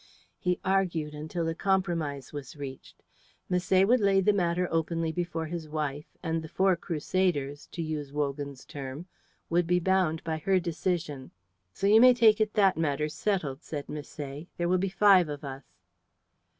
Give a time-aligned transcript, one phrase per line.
[0.39, 3.03] He argued until a compromise was reached.
[3.51, 8.11] Misset should lay the matter openly before his wife, and the four crusaders, to use
[8.11, 9.05] Wogan's term,
[9.51, 11.29] would be bound by her decision.
[11.71, 14.47] "So you may take it that matter's settled," said Misset.
[14.57, 15.65] "There will be five of us."